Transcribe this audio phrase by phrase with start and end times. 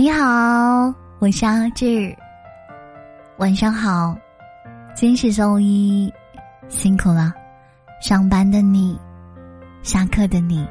[0.00, 2.16] 你好，我是阿志。
[3.38, 4.16] 晚上好，
[4.94, 6.08] 今是周一，
[6.68, 7.34] 辛苦了。
[8.00, 8.96] 上班的你，
[9.82, 10.64] 下课的你，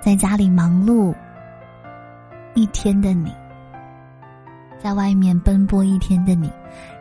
[0.00, 1.12] 在家里忙碌
[2.54, 3.34] 一天的你，
[4.80, 6.48] 在外面奔波一天的你，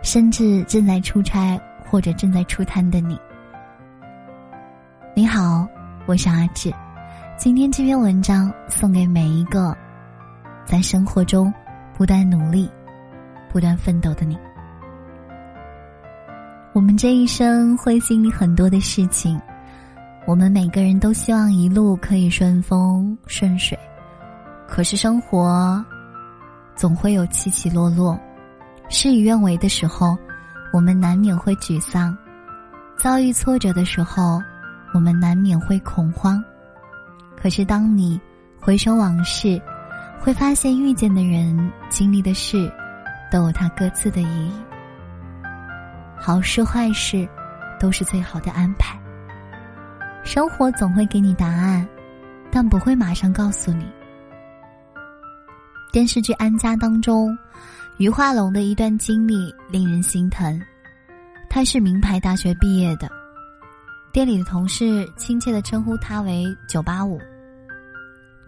[0.02, 3.16] 甚至正在出差或者正在出摊的你。
[5.14, 5.68] 你好，
[6.08, 6.74] 我是阿志。
[7.38, 9.78] 今天这篇文章送给每一个。
[10.66, 11.54] 在生活中，
[11.98, 12.70] 不断努力、
[13.52, 14.38] 不断奋斗的你。
[16.74, 19.40] 我们这一生会经历很多的事情，
[20.26, 23.78] 我们每个人都希望一路可以顺风顺水。
[24.68, 25.84] 可是生活
[26.78, 28.18] 总会有起起落落，
[28.88, 30.18] 事与愿违的时候，
[30.72, 32.16] 我们难免会沮丧；
[32.98, 34.42] 遭遇挫折的时候，
[34.94, 36.42] 我们难免会恐慌。
[37.36, 38.18] 可是当你
[38.62, 39.62] 回首往事，
[40.24, 42.72] 会发现遇见的人、经历的事，
[43.32, 44.52] 都有它各自的意义。
[46.16, 47.28] 好事坏事，
[47.80, 48.96] 都是最好的安排。
[50.24, 51.88] 生活总会给你答案，
[52.52, 53.84] 但不会马上告诉你。
[55.92, 57.36] 电视剧《安家》当中，
[57.98, 60.62] 于化龙的一段经历令人心疼。
[61.50, 63.10] 他是名牌大学毕业的，
[64.14, 67.20] 店里的同事亲切的称呼他为“九八五”。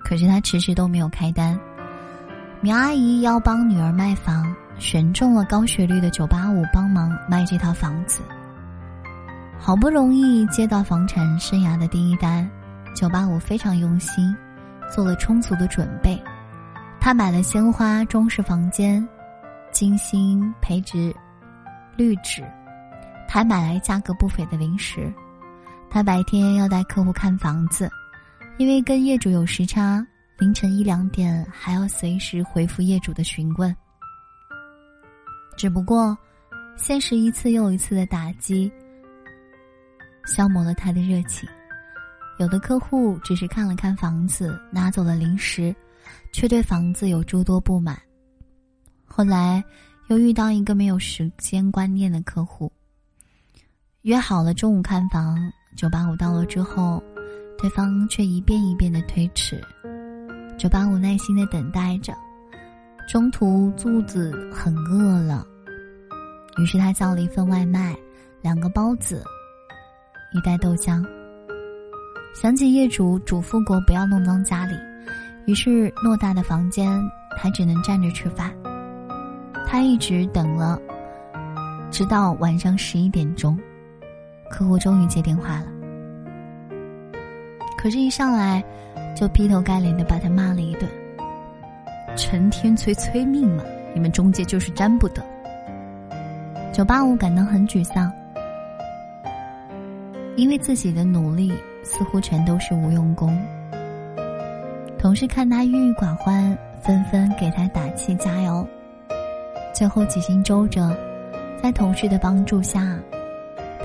[0.04, 1.59] 可是他迟迟都没有开单。
[2.62, 8.22] 苗阿姨要帮女儿卖房，选中了高学历的九八五帮忙卖这套房子。
[9.59, 12.50] 好不容易接到房产生涯的第一单，
[12.96, 14.36] 九八五非常用心，
[14.94, 16.22] 做了充足的准备。
[17.00, 19.06] 他买了鲜花装饰房间，
[19.72, 21.14] 精心培植
[21.98, 22.44] 绿植，
[23.28, 25.12] 还买来价格不菲的零食。
[25.90, 27.90] 他白天要带客户看房子。
[28.58, 30.06] 因为跟业主有时差，
[30.38, 33.76] 凌晨一两点还要随时回复业主的询问。
[35.58, 36.16] 只不过，
[36.76, 38.72] 现实一次又一次的打击，
[40.25, 41.50] 消磨了他的热情。
[42.38, 45.75] 有的客户只是看了看房子，拿走了零食，
[46.31, 48.00] 却对房子有诸多不满。
[49.03, 49.64] 后来
[50.08, 52.72] 又遇到一个没有时间观念的客户，
[54.03, 55.38] 约好了中午看房，
[55.75, 57.03] 九八五到了之后。
[57.58, 59.62] 对方却一遍一遍的推迟，
[60.58, 62.14] 九八五耐心的等待着，
[63.08, 65.46] 中途肚子很饿了，
[66.58, 67.96] 于是他叫了一份外卖，
[68.41, 69.24] 两个包子，
[70.34, 71.06] 一袋豆浆。
[72.34, 74.75] 想起业主嘱咐过不要弄脏家里，
[75.46, 77.02] 于是偌大的房间
[77.38, 78.52] 他只能站着吃饭。
[79.66, 80.78] 他一直等了，
[81.90, 83.58] 直到晚上十一点钟，
[84.52, 85.68] 客户终于接电话了。
[87.84, 88.64] 可是，一上来
[89.14, 90.90] 就劈头盖脸的把他骂了一顿。
[92.16, 93.64] 陈天催催命嘛，
[93.94, 95.22] 你们中介就是沾不得。
[96.72, 98.10] 九八五感到很沮丧，
[100.38, 101.52] 因为自己的努力
[101.84, 103.38] 似乎全都是无用功。
[104.98, 108.66] 同事看他郁郁寡欢，纷纷给他打气加油。
[109.74, 110.96] 最后几经周折，
[111.62, 112.98] 在同事的帮助下，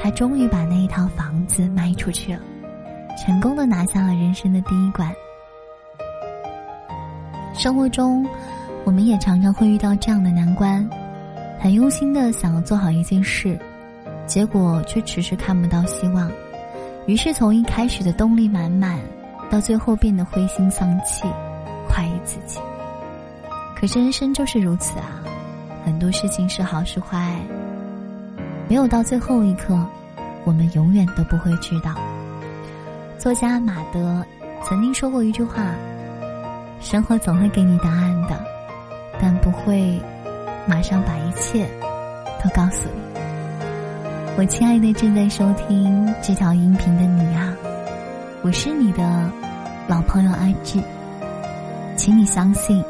[0.00, 2.40] 他终于把那一套房子卖出去了。
[3.24, 5.12] 成功的拿下了人生的第一关。
[7.52, 8.24] 生活中，
[8.84, 10.88] 我们也常常会遇到这样的难关，
[11.58, 13.58] 很用心的想要做好一件事，
[14.26, 16.30] 结果却迟迟看不到希望，
[17.06, 18.98] 于是从一开始的动力满满，
[19.50, 21.24] 到最后变得灰心丧气，
[21.88, 22.60] 怀疑自己。
[23.74, 25.20] 可是人生就是如此啊，
[25.84, 27.36] 很多事情是好是坏，
[28.68, 29.76] 没有到最后一刻，
[30.44, 31.94] 我们永远都不会知道。
[33.18, 34.24] 作家马德
[34.64, 35.74] 曾经说过一句话
[36.80, 38.38] ：“生活总会给你答案的，
[39.20, 40.00] 但不会
[40.68, 41.66] 马上把一切
[42.42, 43.20] 都告诉你。”
[44.38, 47.52] 我亲爱的正在收听这条音频的你啊，
[48.42, 49.28] 我是你的
[49.88, 50.80] 老朋友阿志，
[51.96, 52.84] 请你相信，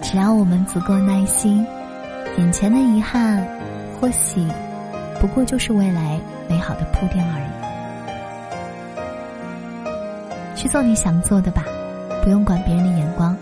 [0.00, 1.66] 只要我们足够耐心，
[2.38, 3.44] 眼前的遗憾
[4.00, 4.46] 或许
[5.20, 7.53] 不过就是未来美好的铺垫而已。
[10.64, 11.62] 去做你想做的吧，
[12.22, 13.36] 不用管别人的眼光。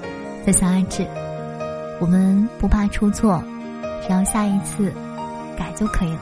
[0.45, 1.07] 在小爱智，
[2.01, 3.41] 我们不怕出错，
[4.05, 4.93] 只要下一次
[5.57, 6.21] 改就可以了。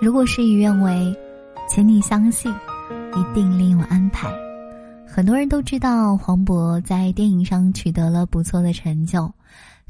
[0.00, 1.14] 如果事与愿违，
[1.68, 2.50] 请你相信，
[3.14, 4.32] 一定另有安排。
[5.06, 9.30] 很多人都知道黄渤在电影上取得了不错的成就，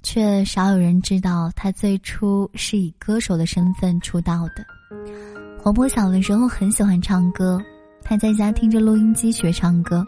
[0.03, 4.67] 却少有人知道他最初是以歌手的身份出道的。
[5.63, 7.63] 黄渤小的时候很喜欢唱歌。
[8.03, 10.05] 他在家听着录音机学唱歌，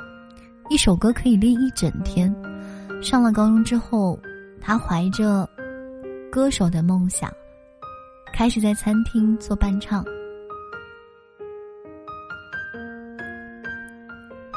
[0.69, 2.35] 一首歌可以练一整天，
[3.01, 4.19] 上了高中之后，
[4.61, 5.49] 他怀着
[6.31, 7.31] 歌手的梦想，
[8.33, 10.05] 开始在餐厅做伴唱。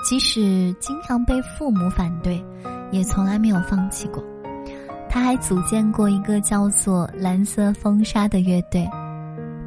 [0.08, 2.44] 即使经常被父母反对，
[2.92, 4.24] 也从来没有放弃过。
[5.10, 8.88] 他还组建过一个叫做“蓝色风沙”的乐队，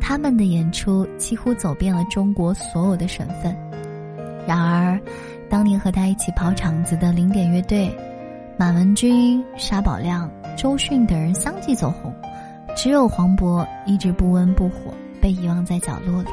[0.08, 3.54] 他们的演出几乎走遍了中国所有的省份。
[4.46, 4.98] 然而，
[5.50, 7.94] 当年和他一起跑场子的零点乐队，
[8.56, 12.10] 马文君、沙宝亮、周迅等人相继走红，
[12.74, 16.30] 只有黄渤一直不温不火，被遗忘在角落里。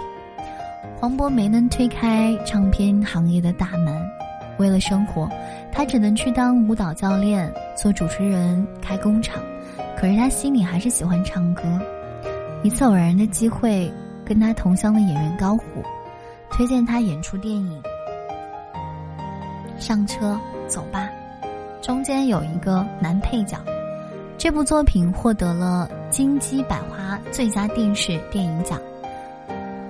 [0.98, 3.94] 黄渤没能推开唱片行业的大门，
[4.58, 5.30] 为了生活，
[5.70, 9.44] 他只能去当舞蹈教练、做主持人、开工厂。
[9.98, 11.62] 可是他心里还是喜欢唱歌。
[12.66, 13.94] 一次偶然的机会，
[14.26, 15.64] 跟他同乡的演员高虎
[16.50, 17.80] 推荐他演出电影。
[19.78, 20.36] 上车，
[20.68, 21.08] 走吧。
[21.80, 23.56] 中间有一个男配角。
[24.36, 28.82] 这部作品获得了金鸡百花最佳电视电影奖。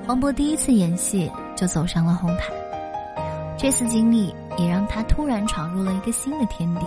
[0.05, 2.51] 黄渤第一次演戏就走上了红毯，
[3.57, 6.81] 这次经历也让他突然闯入了一个新的天地。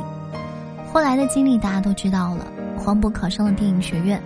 [0.92, 2.46] 后来的经历大家都知道了，
[2.76, 4.22] 黄渤考上了电影学院，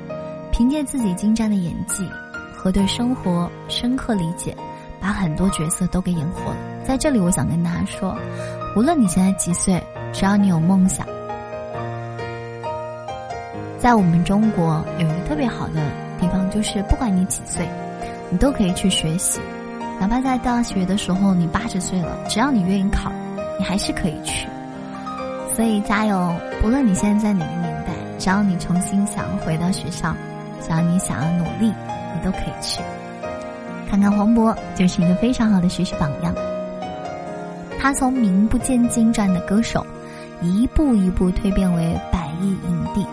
[0.52, 2.08] 凭借自己精湛的演技
[2.54, 4.54] 和对生活深刻理解，
[5.00, 6.56] 把很多角色都给演活了。
[6.84, 8.14] 在这里，我想跟大家说，
[8.76, 9.82] 无论你现在几岁，
[10.12, 11.06] 只要你有梦想，
[13.78, 15.80] 在我们中国有一个特别好的
[16.20, 17.66] 地方，就是不管你几岁。
[18.30, 19.40] 你都可以去学习，
[20.00, 23.12] 哪怕在大学的时候你八十岁了，只要你愿意考，
[23.58, 24.46] 你还是可以去。
[25.54, 26.34] 所以加油！
[26.64, 30.16] 无论你现在在哪个年代，只要你重新想回到学校，
[30.64, 32.80] 只要你想要努力，你都可以去。
[33.90, 36.34] 看看黄渤就是一个非常好的学习榜样。
[37.78, 39.84] 他从名不见经传的歌手，
[40.40, 43.04] 一步一步蜕变为百亿影帝，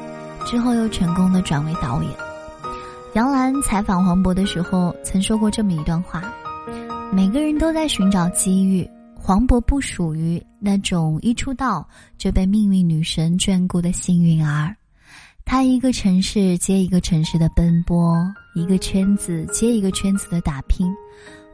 [0.45, 2.11] 之后又成功的转为导演。
[3.13, 6.23] 杨澜采访黄渤的时候，曾说过这么一段话：
[7.11, 11.85] 每个人都在寻找机遇，黄渤不属于那种一出道
[12.17, 14.75] 就被命运女神眷顾的幸运儿。
[15.51, 18.15] 他一个城市接一个城市的奔波，
[18.53, 20.87] 一个圈子接一个圈子的打拼，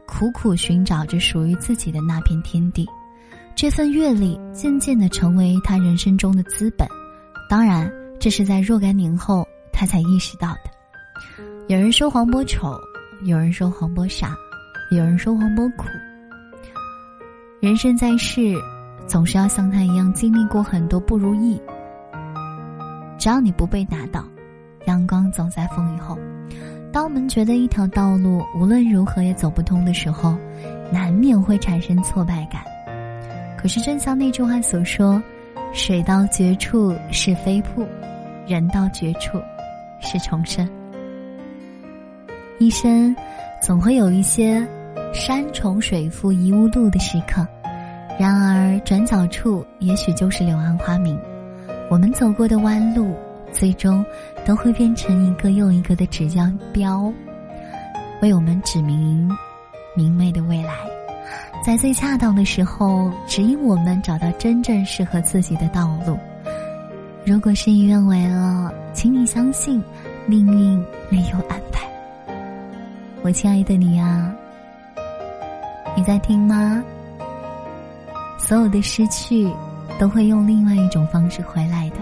[0.06, 2.86] 苦苦寻找着属于自己的那片天地。
[3.54, 6.86] 这份阅历渐渐的成为他人生中的资本。
[7.48, 7.90] 当然，
[8.20, 10.70] 这是在若干年后他才意识到的。
[11.68, 12.78] 有人说黄渤丑，
[13.24, 14.36] 有人说黄渤傻，
[14.90, 15.86] 有人说黄渤苦。
[17.60, 18.54] 人生在世，
[19.06, 21.58] 总是要像他一样经历过很多不如意。
[23.26, 24.24] 只要你不被打倒，
[24.84, 26.16] 阳光总在风雨后。
[26.92, 30.36] 当我们觉得一条道路无论如何也走不通的时候，
[30.92, 32.62] 难免会产生挫败感。
[33.58, 35.20] 可是，正像那句话所说
[35.74, 37.84] ：“水到绝处是飞瀑，
[38.46, 39.42] 人到绝处
[40.00, 40.64] 是重生。”
[42.60, 43.12] 一生，
[43.60, 44.64] 总会有一些
[45.12, 47.44] 山重水复疑无路的时刻，
[48.20, 51.18] 然而转角处也许就是柳暗花明。
[51.88, 53.14] 我们走过的弯路，
[53.52, 54.04] 最终
[54.44, 57.12] 都会变成一个又一个的指向标，
[58.20, 59.30] 为我们指明
[59.94, 60.72] 明媚的未来。
[61.64, 66.18] 在最恰当的时候，指引我们找到真正适合自己的道路。
[67.24, 69.82] 如果事与愿违了，请你相信，
[70.26, 71.86] 命运没有安排。
[73.22, 74.32] 我亲爱的你啊，
[75.96, 76.82] 你在听吗？
[78.38, 79.48] 所有的失去
[79.98, 81.96] 都会用另外一种方式回来的。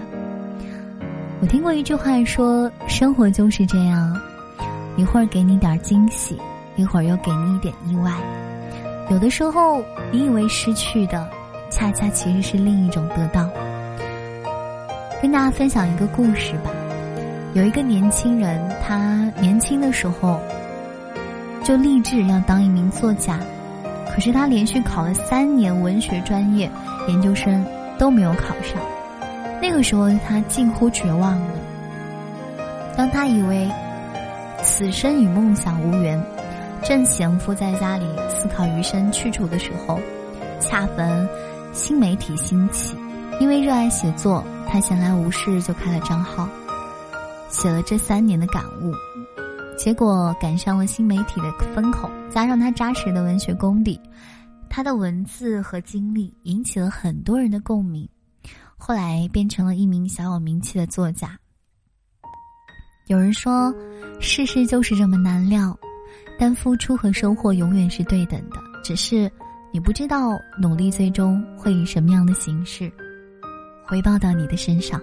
[1.41, 4.19] 我听过一句话说，生活就是这样，
[4.97, 6.37] 一会儿给你点惊喜，
[6.75, 8.11] 一会儿又给你一点意外。
[9.09, 11.27] 有的时候，你以为失去的，
[11.69, 13.49] 恰恰其实是另一种得到。
[15.21, 16.71] 跟大家分享一个故事吧。
[17.53, 20.39] 有一个年轻人，他年轻的时候。
[21.63, 23.39] 就立志要当一名作家，
[24.13, 26.69] 可是他连续考了三年文学专业
[27.07, 27.65] 研究生
[27.97, 28.81] 都没有考上。
[29.61, 31.53] 那个时候他近乎绝望了。
[32.95, 33.69] 当他以为
[34.63, 36.21] 此生与梦想无缘，
[36.83, 39.99] 正闲赋在家里思考余生去处的时候，
[40.59, 41.27] 恰逢
[41.73, 42.95] 新媒体兴起。
[43.39, 46.47] 因为热爱写作，他闲来无事就开了账号，
[47.49, 48.93] 写了这三年的感悟。
[49.77, 53.99] 结果赶上了新媒体的风口，加上他扎实的文学功底，
[54.75, 58.05] 他的文字和经历引起了很多人的共鸣，
[58.75, 61.39] 后来变成了一名小有名气的作家。
[63.07, 63.73] 有人说，
[64.19, 65.79] 世事就是这么难料，
[66.37, 69.31] 但付出和收获永远是对等的，只是
[69.71, 72.91] 你不知道努力最终会以什么样的形式
[73.87, 75.01] 回报到你的身上。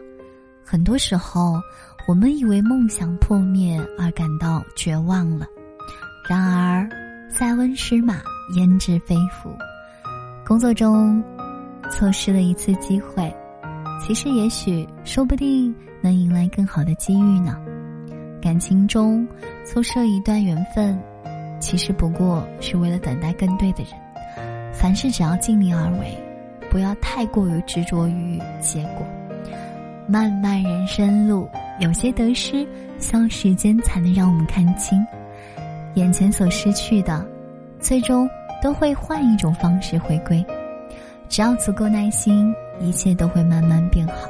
[0.62, 1.58] 很多时候，
[2.06, 5.46] 我们以为梦想破灭而感到绝望了，
[6.28, 6.86] 然而，
[7.32, 8.16] 塞翁失马，
[8.56, 9.56] 焉知非福。
[10.46, 11.24] 工作中
[11.90, 13.34] 错失了一次机会，
[13.98, 17.58] 其实也许说不定能迎来更好的机遇呢。
[18.40, 19.26] 感情中
[19.64, 21.00] 错失了一段缘分，
[21.58, 23.92] 其实不过是为了等待更对的人。
[24.70, 26.14] 凡事只要尽力而为，
[26.68, 29.06] 不要太过于执着于结果。
[30.06, 31.48] 漫漫人生路，
[31.80, 32.66] 有些得失，
[32.98, 35.02] 需要时间才能让我们看清。
[35.94, 37.24] 眼前所失去的，
[37.78, 38.28] 最终
[38.62, 40.44] 都会换一种方式回归。
[41.28, 44.28] 只要足够耐心，一切都会慢慢变好。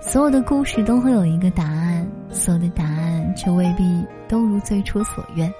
[0.00, 5.52] 所有的故事都会有一个答案，所有的答案却未必都如最初所愿。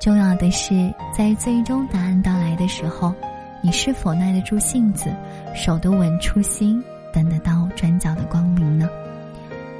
[0.00, 3.14] 重要的是，在最终答案到来的时候，
[3.62, 5.10] 你是否耐得住性子，
[5.54, 8.88] 守得稳初心，等得到转角的光明呢？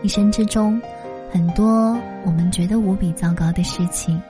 [0.02, 0.80] 一生之中，
[1.30, 4.20] 很多我们觉得无比糟糕的事情，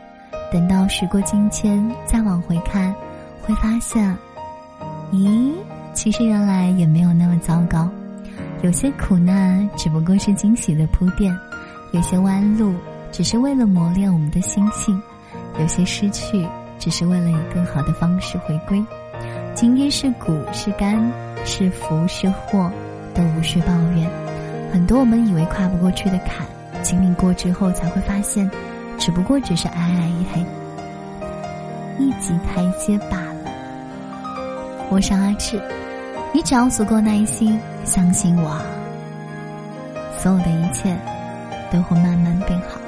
[0.52, 2.94] 等到时过境迁再往回看，
[3.42, 4.16] 会发现，
[5.12, 5.52] 咦，
[5.94, 7.88] 其实原来也没有那么糟糕。
[8.62, 11.36] 有些苦难只不过是惊喜的铺垫，
[11.92, 12.74] 有些弯路
[13.12, 15.00] 只是为了磨练我们的心性。
[15.60, 16.46] 有些失去，
[16.78, 18.84] 只是为了以更好的方式回归。
[19.54, 21.00] 今天是苦是甘
[21.44, 22.70] 是福是祸，
[23.14, 24.08] 都无需抱怨。
[24.72, 26.46] 很多我们以为跨不过去的坎，
[26.82, 28.50] 经历过之后才会发现，
[28.98, 30.44] 只不过只是矮矮一台
[31.98, 33.50] 一级台阶罢了。
[34.90, 35.60] 我是阿志，
[36.32, 38.60] 你只要足够耐心，相信我，
[40.18, 40.96] 所有的一切
[41.70, 42.80] 都会慢慢变好。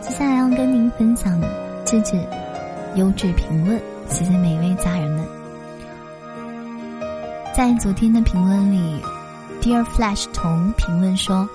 [0.00, 1.40] 接下来要跟您分享。
[1.84, 2.24] 谢谢
[2.94, 5.24] 优质评论，谢谢每一位家人们。
[7.52, 9.02] 在昨天的评论里
[9.60, 11.48] ，Dear Flash 同评论说：“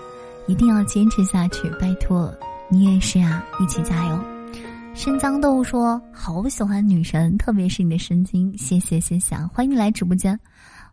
[0.48, 2.34] 一定要坚持下去，拜托
[2.70, 4.20] 你也是啊，一起加油。”
[4.96, 10.40] 生姜豆说：“好喜欢女神，特别是你的神经，谢谢谢谢，啊，欢迎你来直播间。”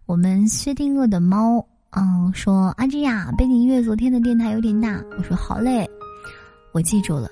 [0.06, 5.88] 我们薛定谔的猫，嗯，说：“阿芝呀，背景音乐昨天的电台有点大。”我说：“好嘞，
[6.73, 7.30] 我记住了。”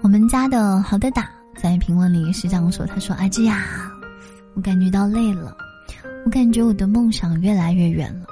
[0.00, 1.28] 我们家的好的打
[1.58, 3.90] 在评论里是这样说：“他说，阿芝呀，
[4.54, 5.54] 我感觉到累了，
[6.24, 8.26] 我感觉我的梦想越来越远了。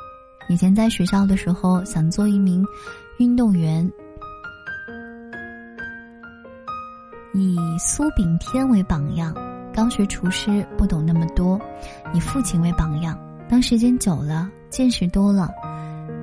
[0.49, 2.65] 以前在学校的时候想做一名
[3.19, 3.91] 运动员，
[7.35, 9.35] 以苏炳添为榜样，
[9.73, 11.59] 刚学厨师不懂那么多；
[12.13, 13.19] 以父亲为榜样，
[13.49, 15.51] 当时间久了见识多了，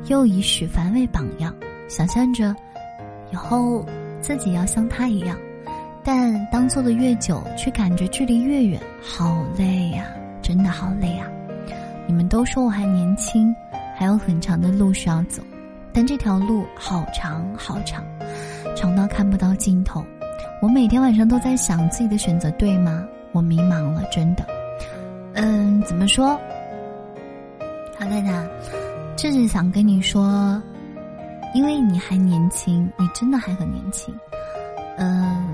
[0.08, 1.54] 又以许凡为榜样，
[1.88, 2.56] 想象着
[3.32, 3.86] 以后。”
[4.22, 5.38] 自己要像他一样，
[6.04, 10.04] 但当做的越久，却感觉距离越远，好累呀！
[10.42, 11.26] 真的好累呀！
[12.06, 13.56] 你们都说我还年轻，
[14.00, 15.44] 还有很长的路需要走，
[15.92, 18.02] 但这条路好长好长，
[18.74, 20.02] 长到看不到尽头。
[20.62, 23.06] 我每天晚上都在想自己的选择对吗？
[23.34, 24.46] 我迷茫了，真的。
[25.34, 26.30] 嗯，怎么说？
[27.98, 28.48] 好太太，
[29.18, 30.64] 这是想跟你说。
[31.54, 34.16] 因为你还年轻，你真的还很年轻，
[34.96, 35.46] 嗯，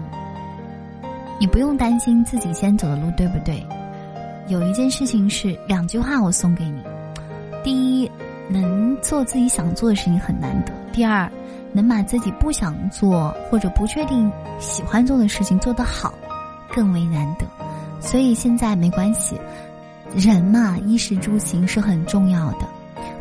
[1.39, 3.65] 你不用担心自己先走的路对不对？
[4.49, 6.83] 有一件事情是两句话，我送给你：
[7.63, 8.11] 第一，
[8.49, 11.31] 能做自己想做的事情很难得；第二，
[11.71, 16.13] 能把自己不想做或者不确定喜欢做的事情做得好，
[16.73, 17.45] 更为难得。
[17.99, 19.39] 所以现在没关系，
[20.15, 22.67] 人嘛，衣食住行是很重要的。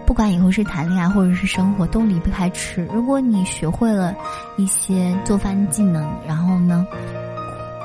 [0.07, 2.87] 不管以后是谈恋爱或者是生活，都离不开吃。
[2.93, 4.14] 如果你学会了
[4.59, 6.87] 一些做饭技能，然后呢，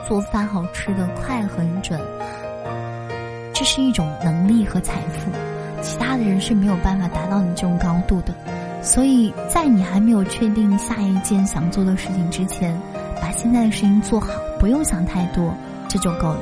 [0.06, 1.98] 做饭好吃的快很准，
[3.54, 5.32] 这是一种能力和财富，
[5.82, 8.34] 其他的人是没有办法达到你这种高度的。
[8.82, 12.80] 所以在你还没有确定下一件想做的事情之前，
[13.22, 14.28] 把现在的事情做好，
[14.60, 15.54] 不用想太多，
[15.88, 16.42] 这就够了。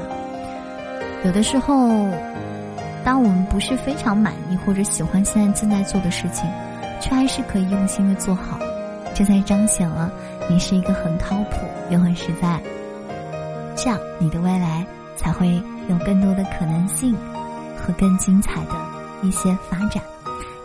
[1.24, 2.08] 有的时候。
[3.04, 6.46] 当我们不是非常满意或者喜欢现在正在做的事情，
[7.00, 8.60] 却还是可以用心的做好，
[9.16, 10.12] 这才彰显了
[10.50, 11.56] 你是一个很靠谱
[11.90, 12.60] 又很实在。
[13.78, 15.48] 这样你的未来才会
[15.88, 17.16] 有更多的可能性
[17.78, 18.72] 和更精彩的
[19.24, 20.04] 一些发展。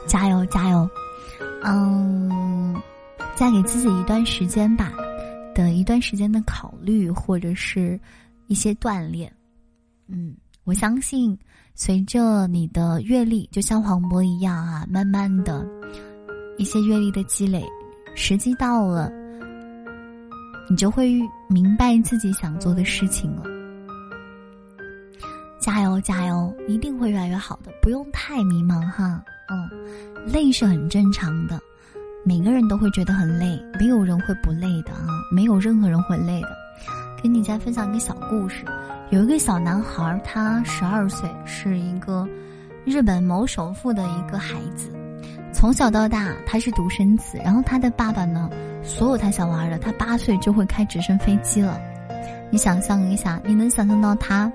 [0.06, 0.88] 加油加油！
[1.62, 2.75] 嗯，
[3.35, 4.92] 再给自己一段时间吧，
[5.54, 7.99] 等一段时间的考虑或者是
[8.49, 9.32] 一些锻炼。
[10.09, 11.38] 嗯，我相信。
[11.75, 15.66] 随着你的阅历，就像黄渤一样啊，慢慢的，
[16.59, 17.64] 一些阅历的积累，
[18.14, 19.11] 时机到了，
[20.68, 21.18] 你就会
[21.49, 23.44] 明白自己想做的事情了。
[25.62, 29.23] 加油加油，一定会越来越好的，不用太迷茫哈。
[29.49, 29.71] 嗯，
[30.26, 31.61] 累是很正常的，
[32.25, 36.49] 每个人都会觉得很累，没有人会不累的啊，没有任何人会累的。
[37.23, 38.64] 给你再分享一个小故事，
[39.11, 42.28] 有一个小男孩，他十二岁，是一个
[42.85, 44.90] 日本某首富的一个孩子，
[45.52, 48.50] 从小到大他是独生子，然后他的爸爸呢，
[48.83, 51.81] 所有他想玩的，他八岁就会开直升飞机了。
[52.50, 54.52] 你想象一下，你能想象到他？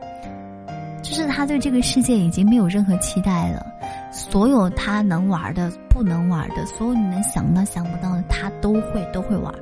[1.10, 3.66] 就是他对这个世界已经没有任何期待了，
[4.12, 9.54] 所有他能玩的、不能玩的，所有你能想到、想不到的，他都会都会玩。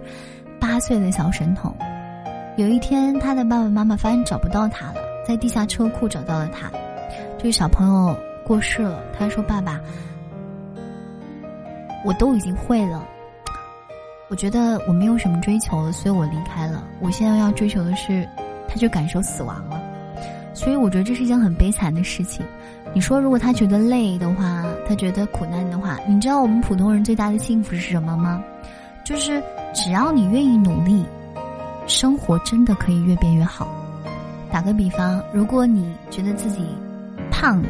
[0.60, 1.74] 八岁的小神童，
[2.58, 6.70] 有一天他的爸爸妈妈发现找不到他了，在地下车库找到了他。
[7.38, 9.80] 这个小朋友过世了，他说：“爸爸，
[12.04, 13.06] 我都已经会了，
[14.30, 16.84] 我觉得我没有什么追求了，所以我离开了。
[17.00, 18.28] 我现在要追求的是，
[18.68, 19.80] 他就感受死亡了。”
[20.56, 22.44] 所以我觉得这是一件很悲惨的事情。
[22.94, 28.42] 你说，如果他觉得累的话，他觉得苦难的话，你知道我们普通人最大的幸福是什么吗？
[29.04, 29.44] 就是
[29.74, 31.04] 只要你愿意努力，
[31.86, 33.68] 生活真的可以越变越好。
[34.50, 36.66] 打个比方，如果你觉得自己
[37.30, 37.62] 胖，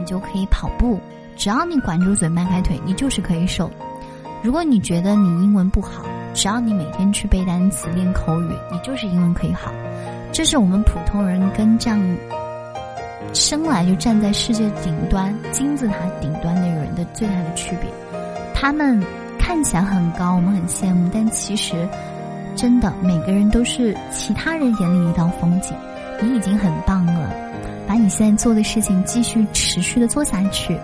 [0.00, 0.98] 你就可以跑步；
[1.36, 3.70] 只要你管住嘴、迈开腿，你就是可以瘦。
[4.42, 6.02] 如果你觉得你英文不好，
[6.32, 9.70] 只要你每天去背单词、练口语，你就是英文可以好。
[10.34, 12.16] 这是我们普通人跟这样
[13.32, 17.88] 生来就站在世界顶端金字塔顶端的人的最大的区别。
[18.52, 19.00] 他们
[19.38, 21.88] 看起来很高，我们很羡慕，但其实
[22.56, 25.72] 真的每个人都是其他人眼里一道风景。
[26.20, 27.32] 你已经很棒了，
[27.86, 30.76] 把你现在做的事情继续持续的做下去，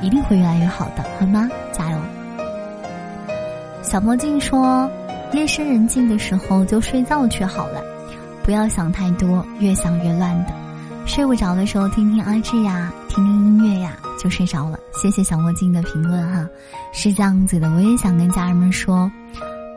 [0.00, 1.50] 一定会越来越好的，好吗？
[1.72, 1.98] 加油！
[3.82, 4.88] 小魔镜说
[5.34, 7.82] ：“夜深人静的时候就睡觉去好了。”
[8.44, 10.52] 不要想太多，越想越乱的。
[11.06, 14.78] 睡不着的时候，听听阿志呀，听听音乐呀，就睡着了。
[14.92, 16.46] 谢谢小墨镜的评论哈，
[16.92, 17.70] 是这样子的。
[17.70, 19.10] 我也想跟家人们说，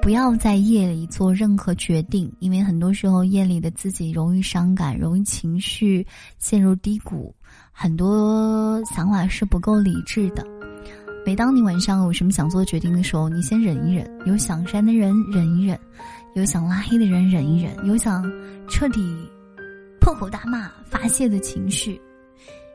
[0.02, 6.06] 不要在夜里做任何决定，因为很多时候夜里的自己容易伤感，容易情绪
[6.38, 7.34] 陷入低谷，
[7.72, 10.46] 很多想法是不够理智的。
[11.26, 15.78] 每当你晚上有什么想做决定的时候，你先忍一忍，有想删的人忍一忍。
[16.38, 18.24] 有想拉黑的人忍一忍，有想
[18.70, 19.28] 彻底
[20.00, 22.00] 破口大骂发泄的情绪，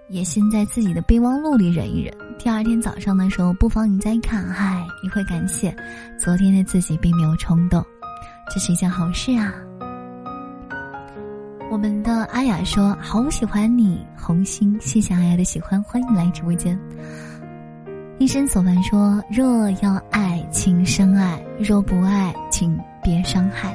[0.09, 2.13] 也先在自己的备忘录里忍一忍。
[2.41, 5.73] 第二天早上的时候，不妨你再看，嗨，你会感谢
[6.19, 7.81] 昨天的自己并没有冲动，
[8.53, 9.55] 这是一件好事啊。
[11.71, 16.77] 我们的阿雅说：“好喜欢你，红心，谢谢阿雅的喜欢，欢迎来直播间。”
[18.19, 23.75] 一生所凡说：“若要爱，请深爱；若不爱，请。”别伤害，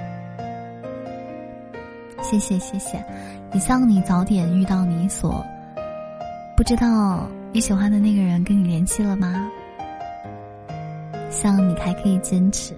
[2.23, 3.03] 谢谢谢谢，
[3.53, 5.45] 也希望你早点遇到你所
[6.55, 9.49] 不知道你喜欢的那个人，跟你联系了吗？
[11.29, 12.73] 希望你还可以坚持，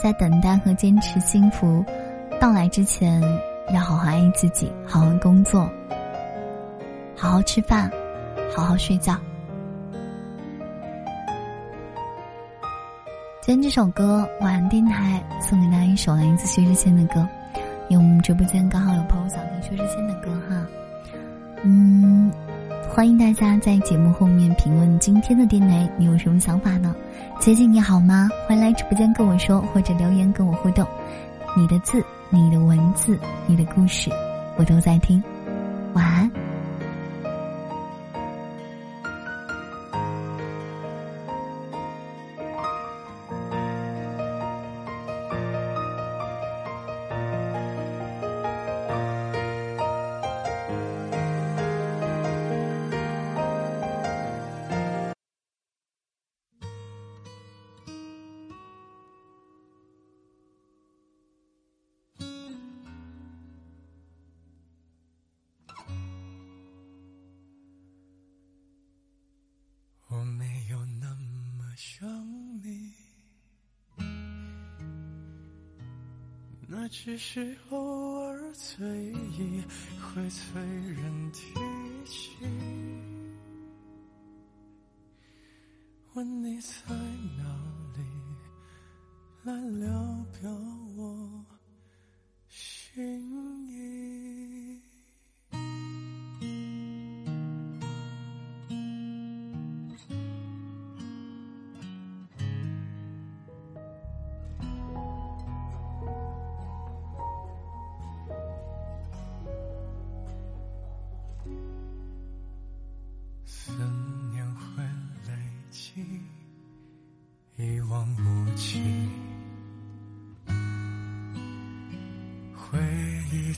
[0.00, 1.84] 在等待和坚持幸福
[2.40, 3.20] 到来之前，
[3.74, 5.68] 要好好爱自己，好好工作，
[7.16, 7.90] 好好吃饭，
[8.54, 9.18] 好好睡觉。
[13.48, 17.26] 今天这首歌《晚安电台》送给大家一首来自薛之谦的歌，
[17.88, 20.66] 因为我们直播间刚好有朋友想听薛之谦的歌哈。
[21.64, 22.30] 嗯，
[22.90, 26.94] 欢迎大家在节目后面评论今天的电台，你有什么想法呢？
[27.40, 28.28] 姐姐你好吗？
[28.46, 30.86] 欢迎来直播间跟我说，或者留言跟我互动。
[31.56, 34.10] 你的字、你的文字、你的故事，
[34.58, 35.24] 我都在听。
[71.80, 72.08] 想
[72.60, 72.92] 你，
[76.66, 79.62] 那只是偶尔醉意
[80.02, 81.54] 会催人提
[82.04, 82.30] 起，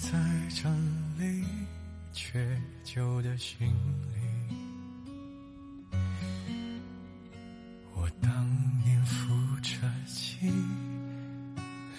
[0.01, 0.69] 在这
[1.19, 1.45] 里，
[2.13, 3.69] 却旧的行
[4.15, 5.97] 李，
[7.95, 8.33] 我当
[8.83, 9.71] 年扶着
[10.07, 10.51] 气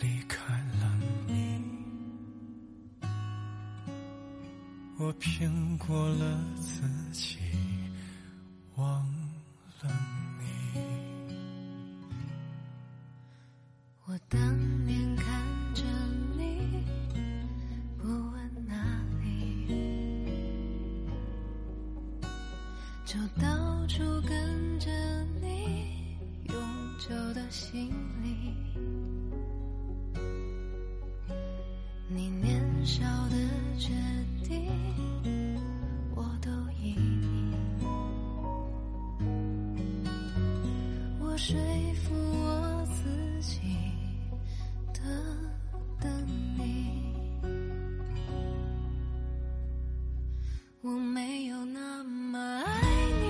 [0.01, 1.63] 离开了你，
[4.97, 7.37] 我骗过了自己，
[8.77, 9.05] 忘
[9.83, 10.10] 了。
[50.83, 52.81] 我没有那么爱
[53.21, 53.27] 你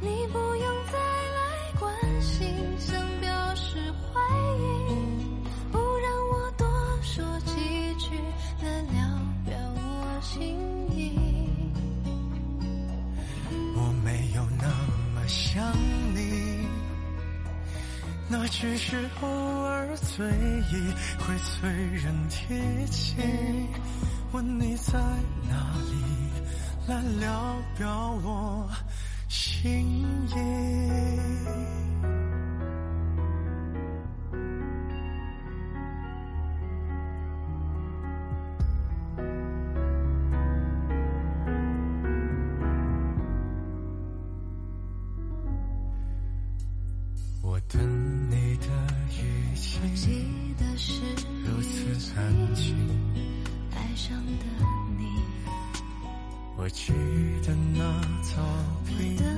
[0.00, 4.20] 你不用再来关心想表示怀
[4.56, 4.96] 疑
[5.70, 6.66] 不让我多
[7.02, 7.54] 说几
[7.96, 8.16] 句
[8.62, 9.06] 来聊
[9.44, 10.56] 表我心
[10.90, 11.12] 意
[13.76, 14.66] 我没有那
[15.14, 15.62] 么想
[16.14, 16.66] 你
[18.30, 23.16] 那只是偶尔醉意会催人提起
[24.34, 24.98] 问你在
[25.48, 28.68] 哪里来了表我
[29.28, 29.86] 心
[30.26, 31.14] 意。
[47.40, 48.03] 我等
[56.64, 56.94] 我记
[57.46, 58.40] 得那草
[58.86, 59.33] 坪